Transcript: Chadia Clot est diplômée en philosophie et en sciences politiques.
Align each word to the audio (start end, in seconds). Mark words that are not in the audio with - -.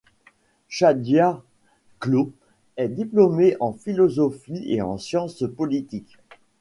Chadia 0.67 1.43
Clot 1.99 2.31
est 2.75 2.87
diplômée 2.89 3.55
en 3.59 3.71
philosophie 3.71 4.63
et 4.73 4.81
en 4.81 4.97
sciences 4.97 5.43
politiques. 5.55 6.17